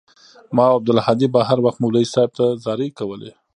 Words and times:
ما 0.55 0.63
او 0.69 0.75
عبدالهادي 0.79 1.27
به 1.33 1.41
هروخت 1.49 1.77
مولوى 1.81 2.05
صاحب 2.13 2.31
ته 2.37 2.45
زارۍ 2.63 2.89
کولې. 2.99 3.31